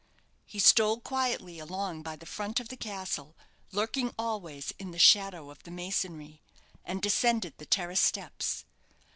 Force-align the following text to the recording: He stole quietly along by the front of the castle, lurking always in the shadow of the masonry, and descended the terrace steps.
He 0.47 0.57
stole 0.57 0.99
quietly 0.99 1.59
along 1.59 2.01
by 2.01 2.15
the 2.15 2.25
front 2.25 2.59
of 2.59 2.69
the 2.69 2.75
castle, 2.75 3.35
lurking 3.71 4.15
always 4.17 4.73
in 4.79 4.89
the 4.89 4.97
shadow 4.97 5.51
of 5.51 5.61
the 5.61 5.69
masonry, 5.69 6.41
and 6.83 7.03
descended 7.03 7.59
the 7.59 7.67
terrace 7.67 8.01
steps. 8.01 8.65